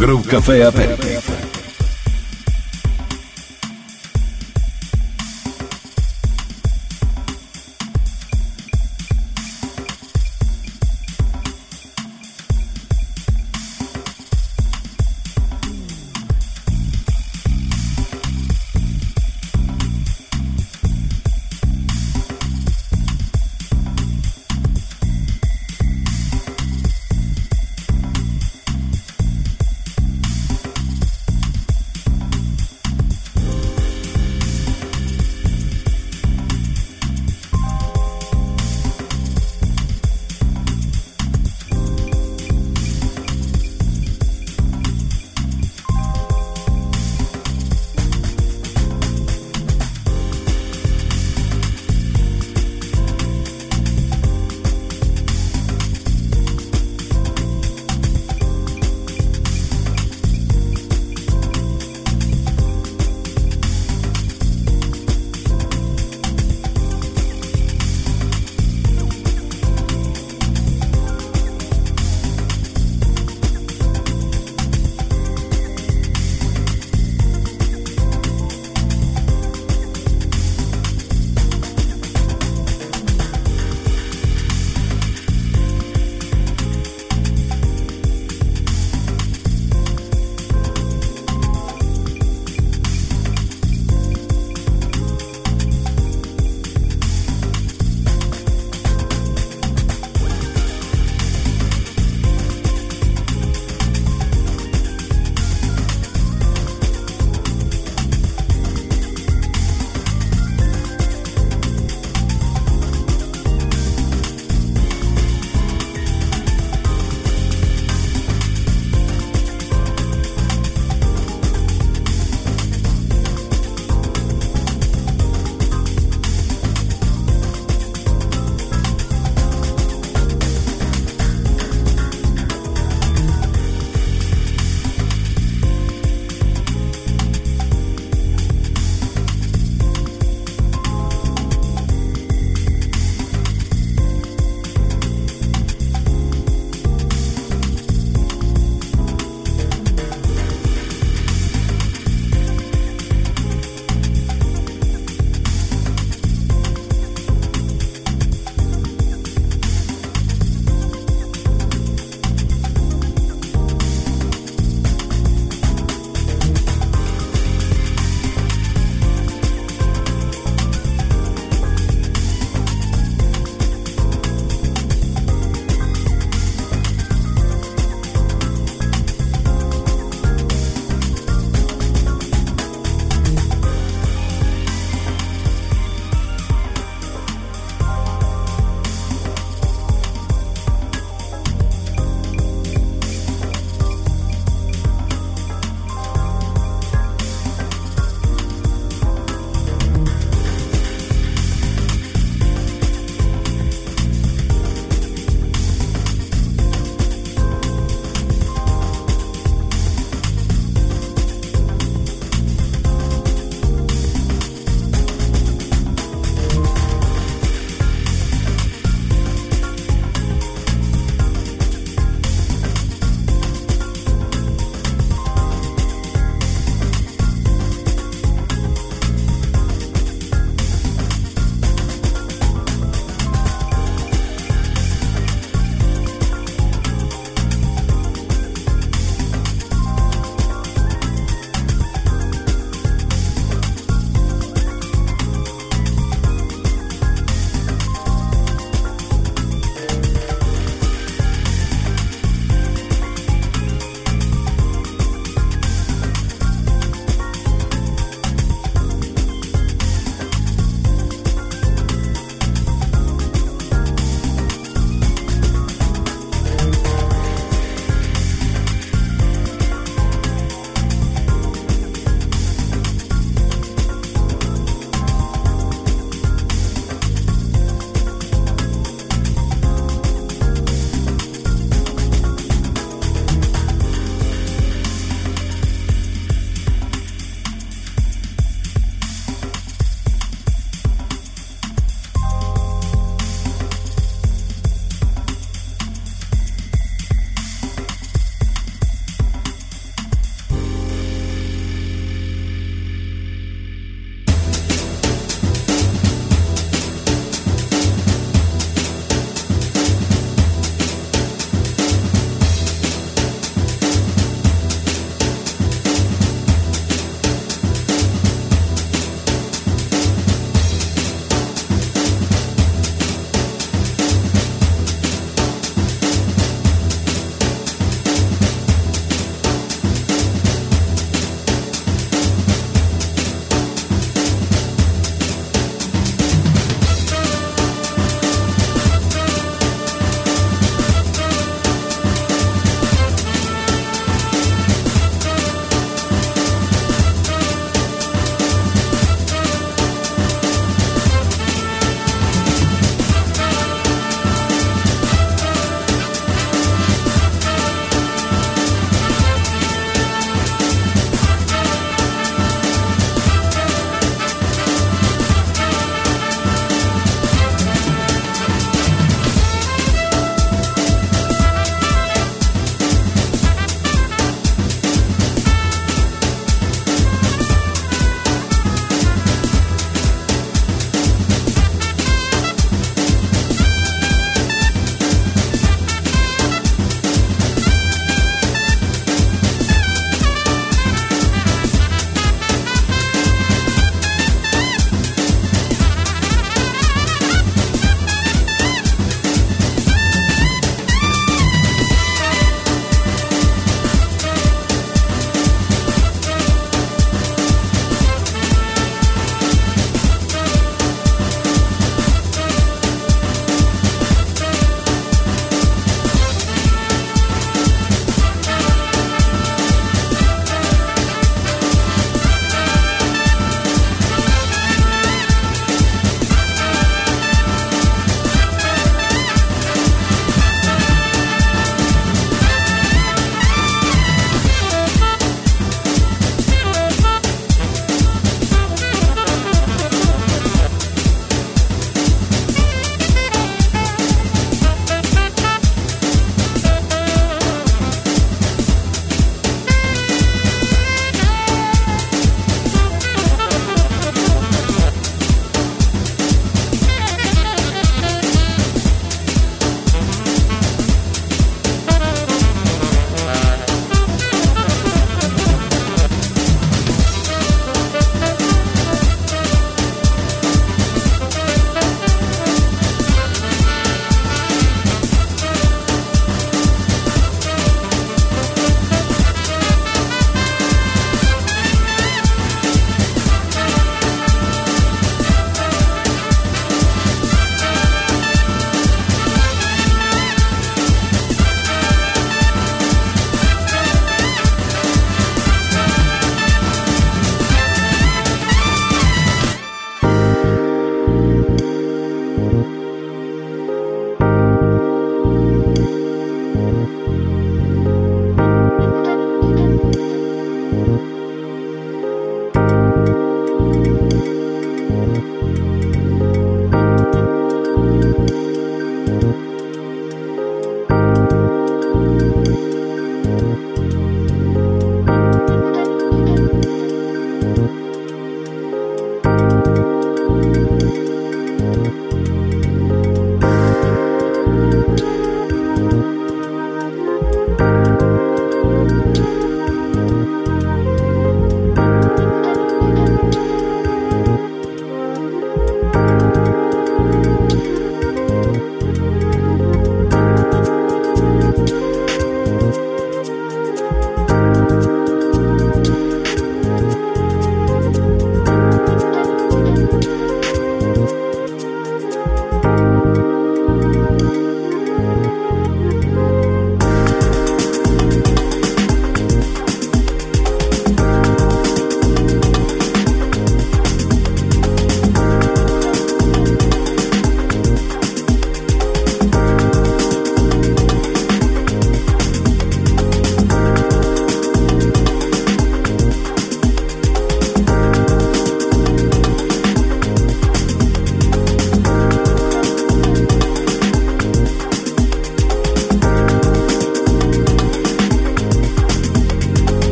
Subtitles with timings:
[0.00, 1.39] Grupo Café Aperitivo.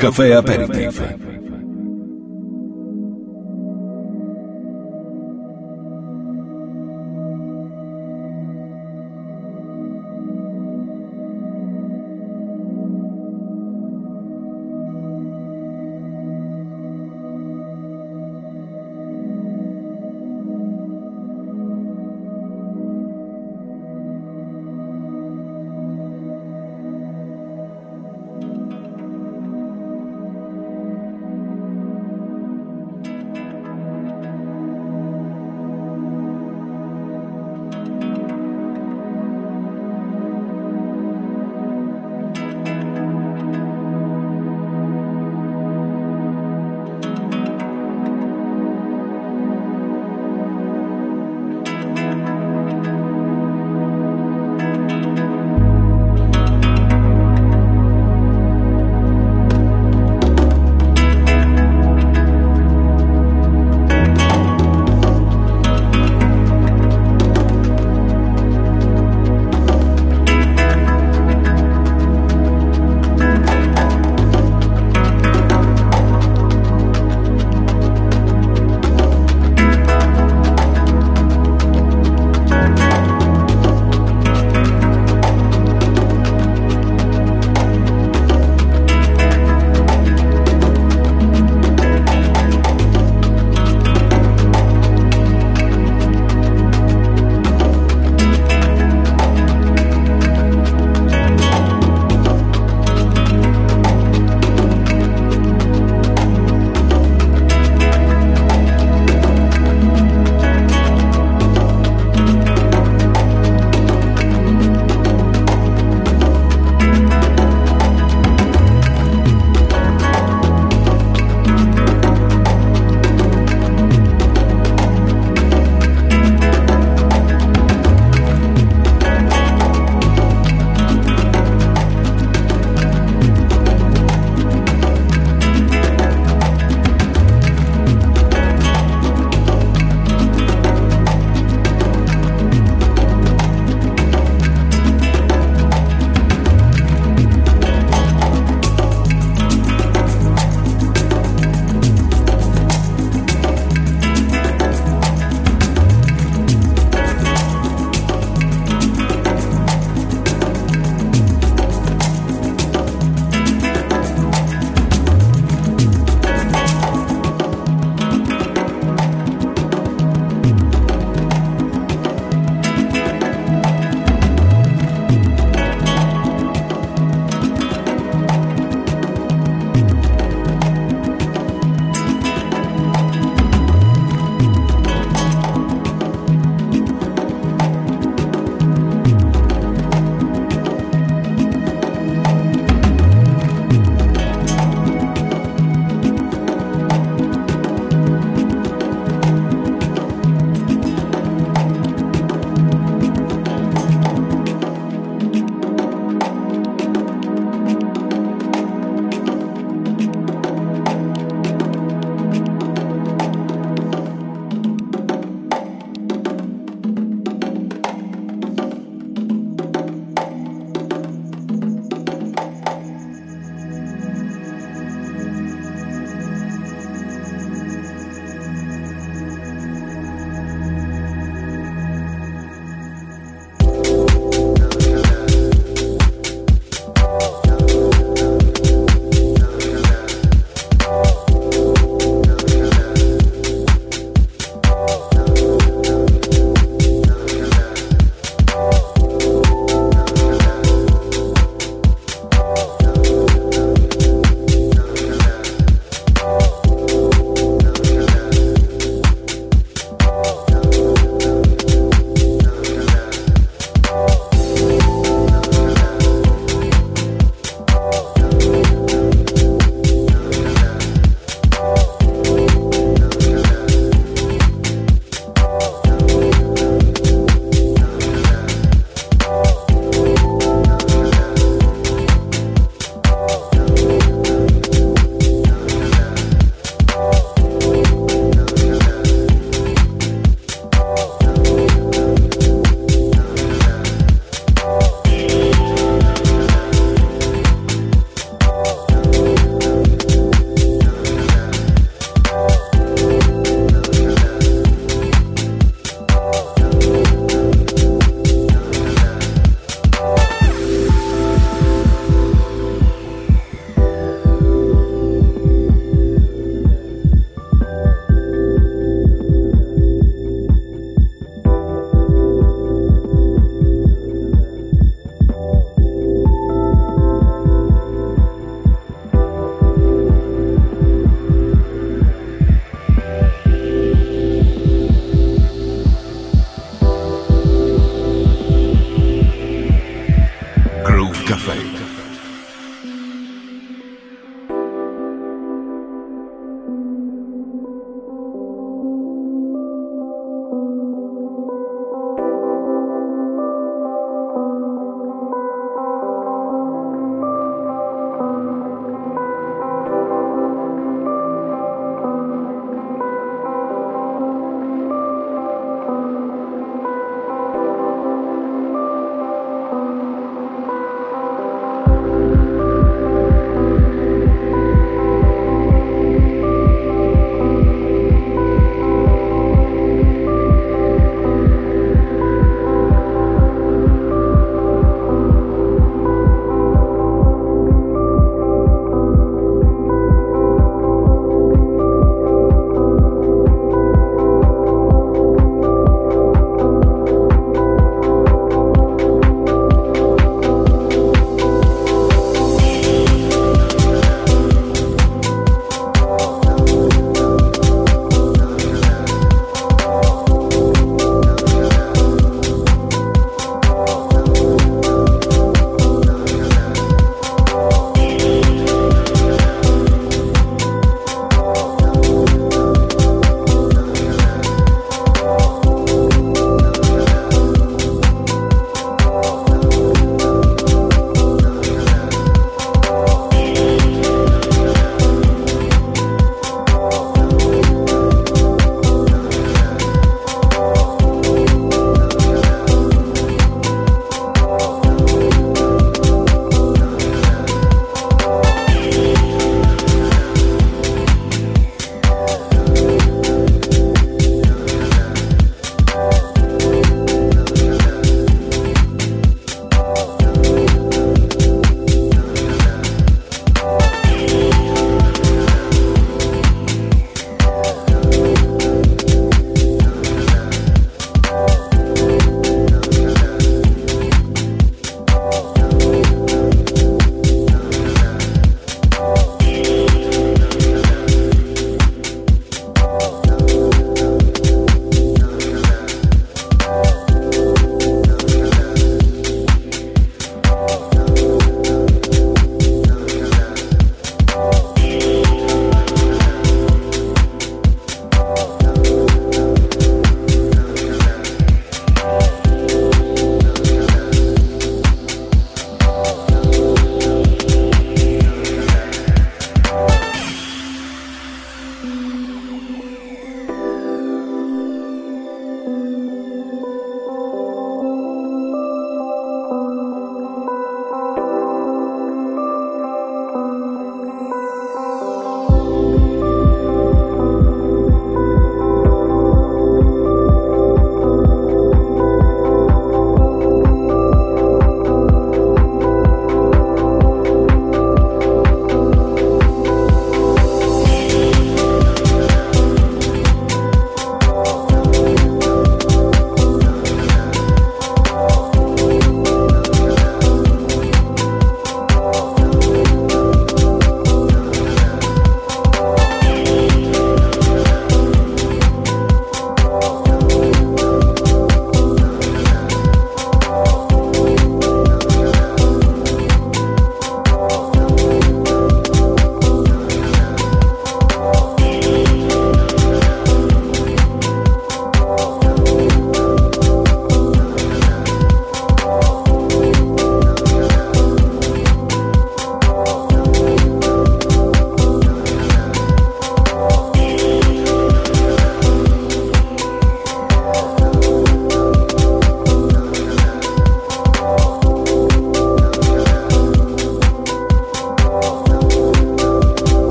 [0.00, 1.29] Café Aperitif.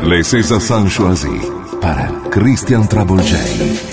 [0.00, 1.28] Les César Sanchoisi
[1.80, 3.91] para Christian Travolgei.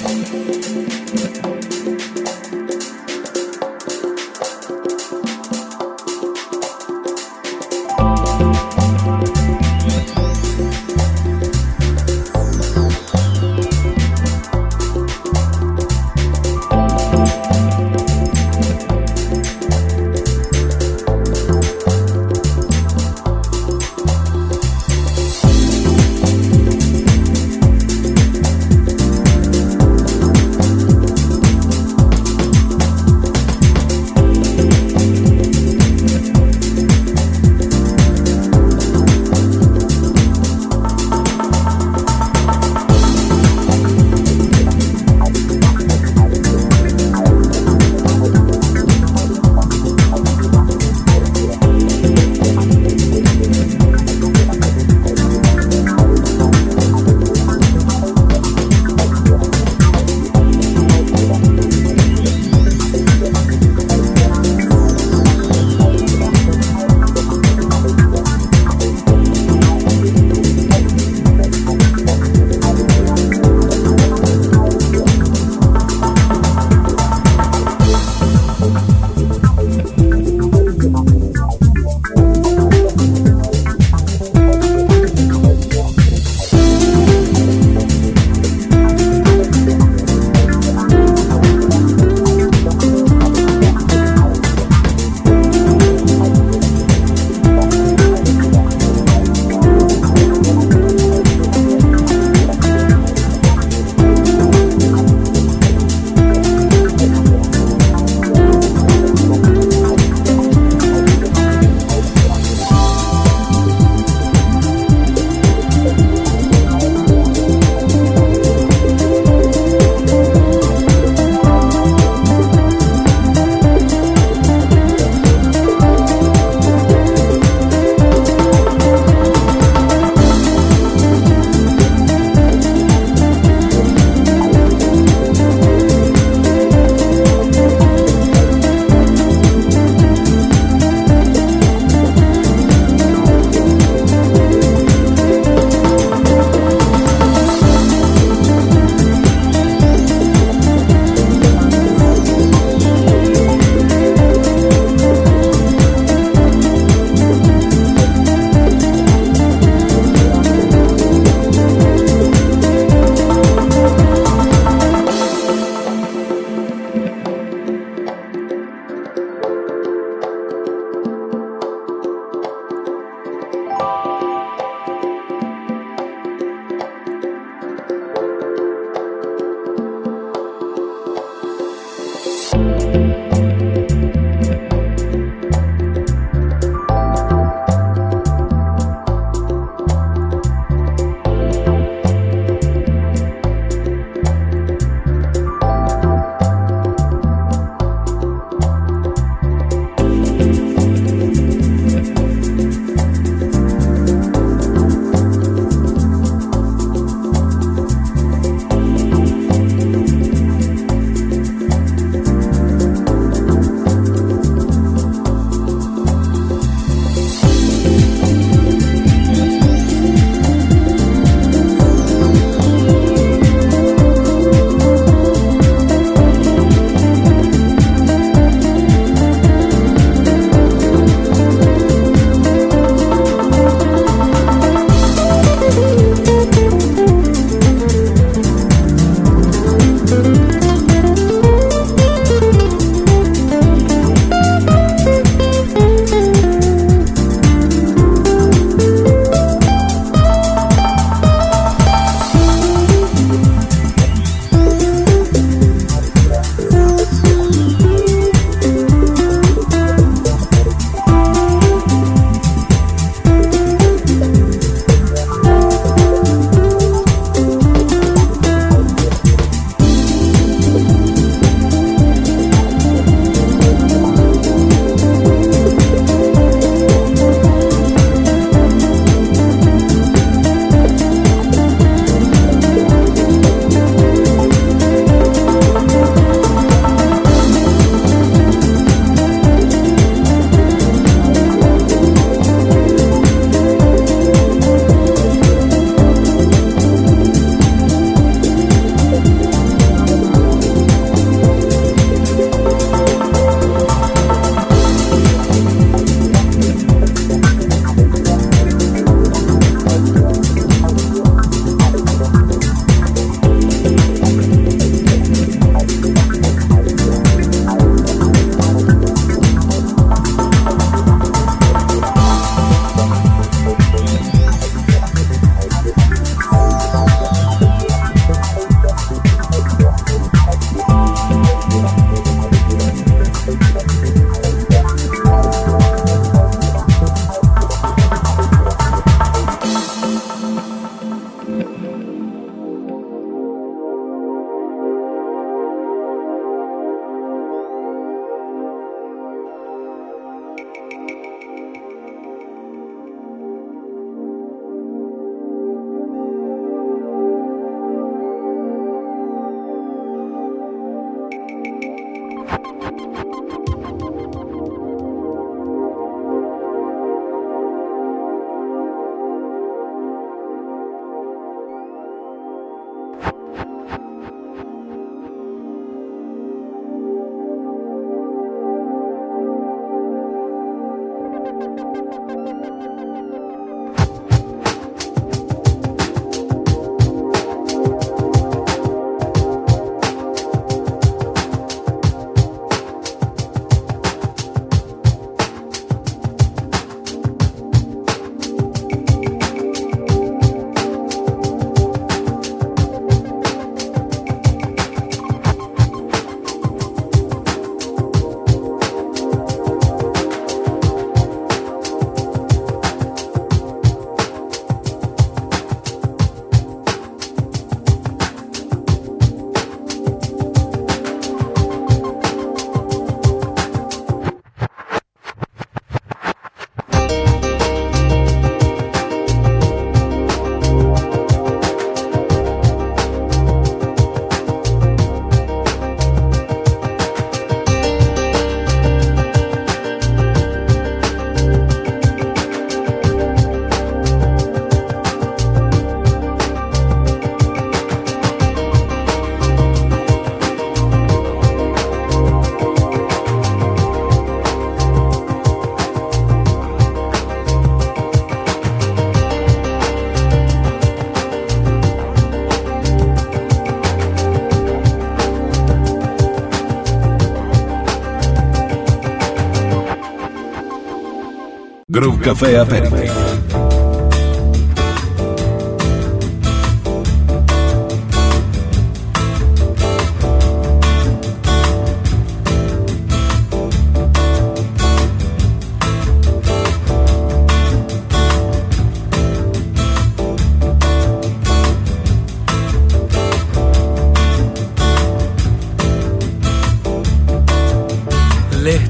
[471.99, 473.11] Groove Café Aperitif.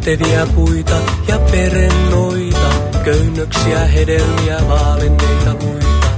[0.10, 0.68] Perennoita,
[3.50, 6.10] köynnöksiä, hedelmiä, vaalenneita luita.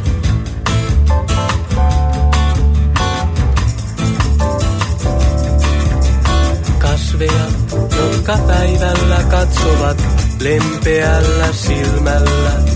[6.78, 9.98] Kasveja, jotka päivällä katsovat
[10.40, 12.70] lempeällä silmällä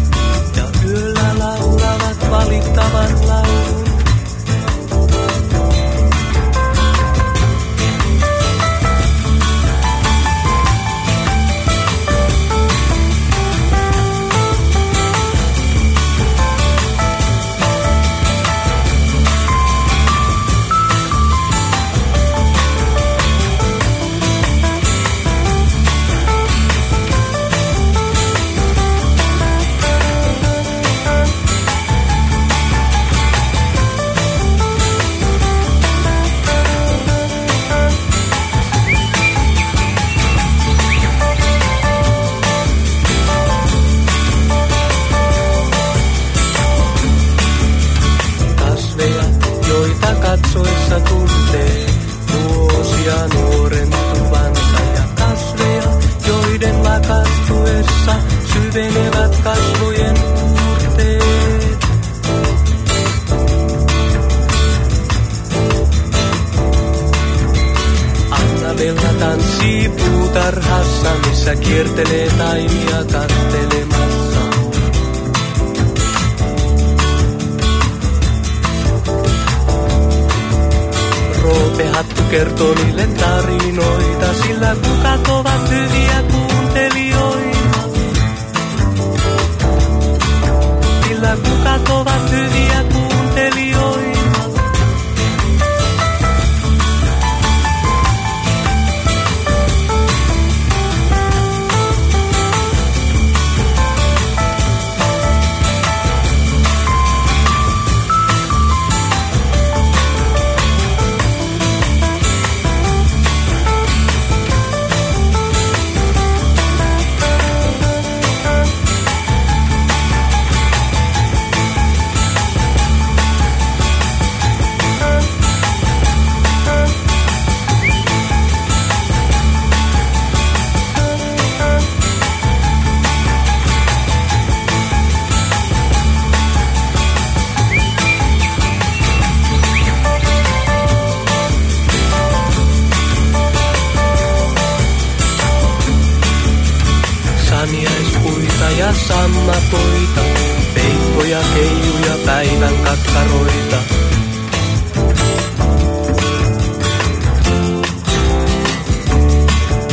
[151.56, 153.78] keijuja päivän kakkaroita.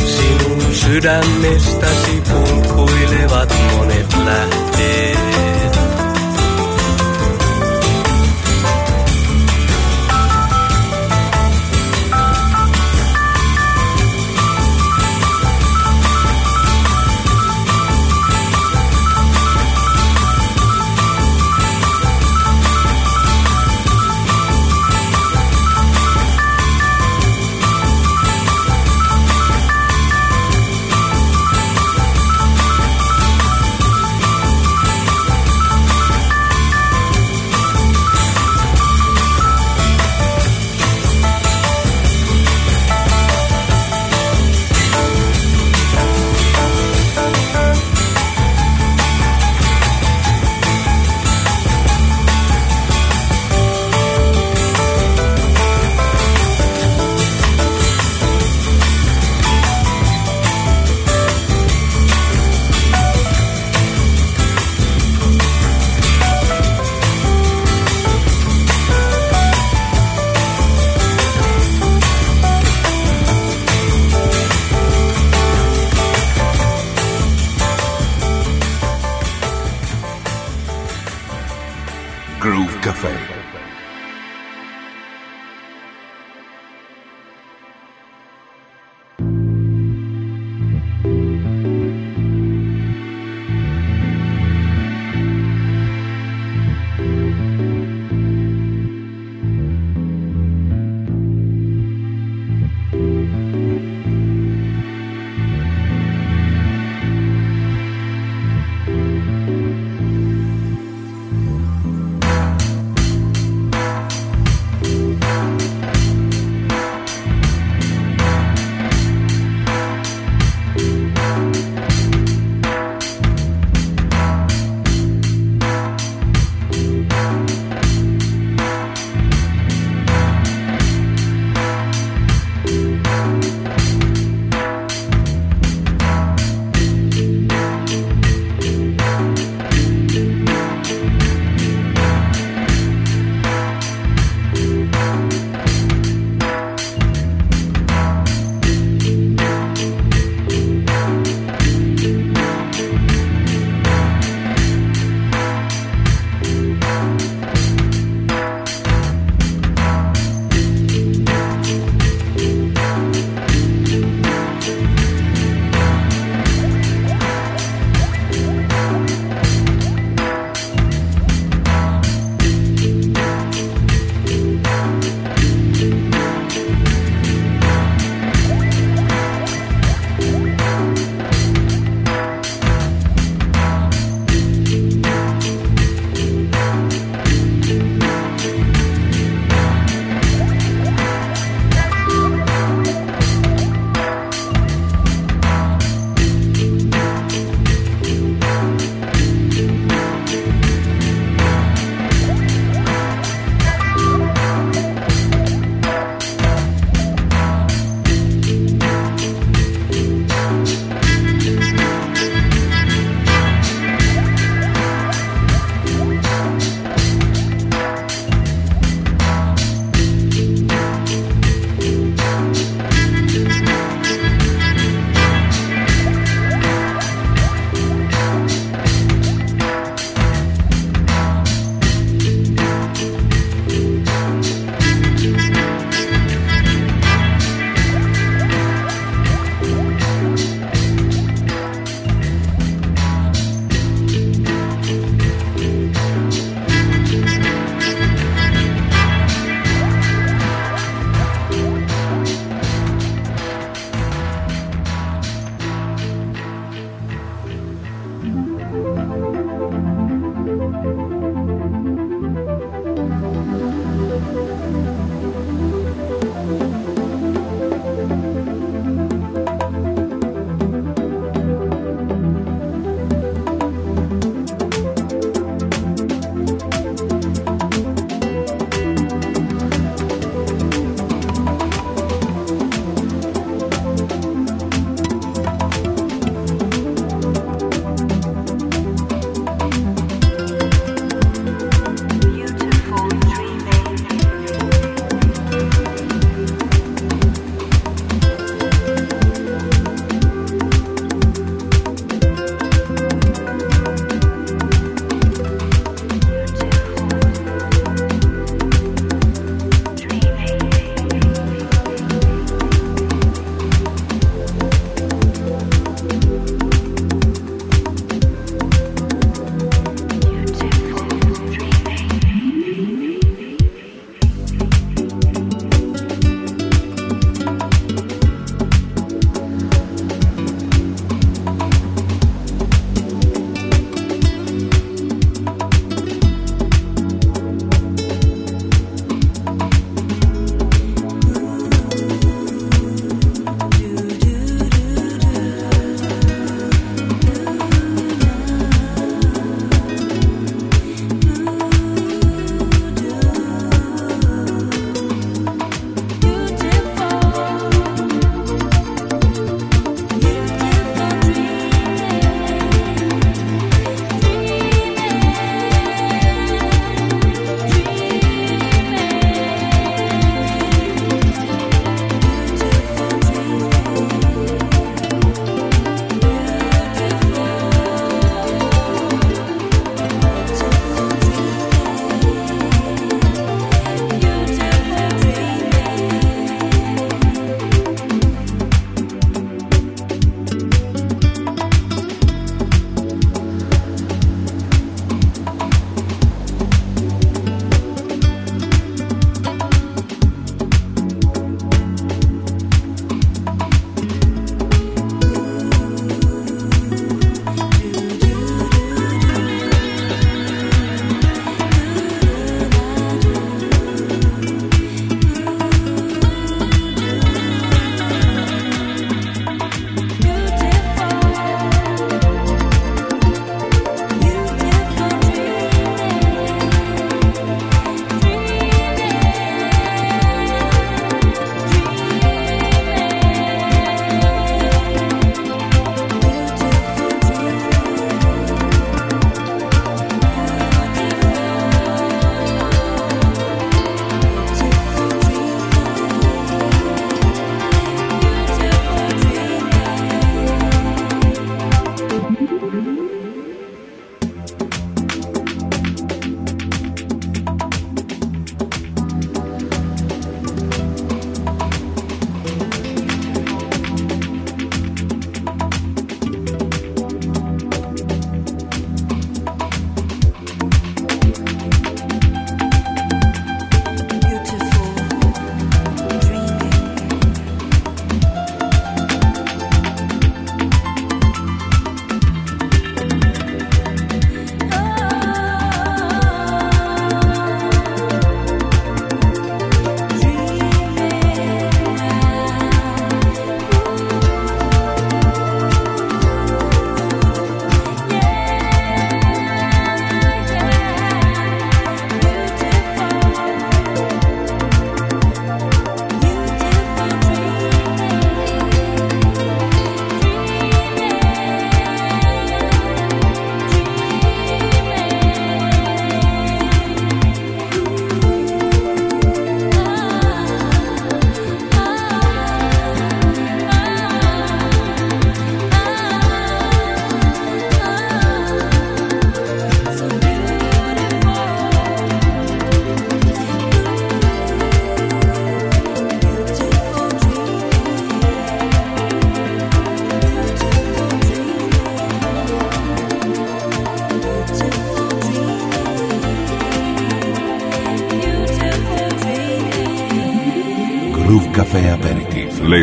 [0.05, 5.72] Sinun sydämestäsi punkkuilevat monet lähteet.